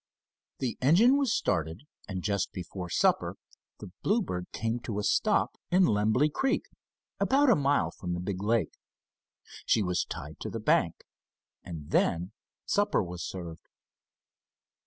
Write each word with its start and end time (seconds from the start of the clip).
The 0.57 0.79
engine 0.81 1.15
was 1.17 1.31
started, 1.31 1.83
and 2.07 2.23
just 2.23 2.51
before 2.53 2.89
supper, 2.89 3.35
the 3.77 3.91
Bluebird 4.01 4.47
came 4.51 4.79
to 4.79 4.97
a 4.97 5.03
stop 5.03 5.57
in 5.69 5.85
Lemby 5.85 6.27
Creek 6.33 6.63
about 7.19 7.51
a 7.51 7.55
mile 7.55 7.91
from 7.91 8.15
the 8.15 8.19
big 8.19 8.41
lake. 8.41 8.73
She 9.63 9.83
was 9.83 10.03
tied 10.03 10.39
to 10.39 10.49
the 10.49 10.59
bank, 10.59 11.03
and 11.63 11.91
then 11.91 12.31
supper 12.65 13.03
was 13.03 13.21
served. 13.23 13.67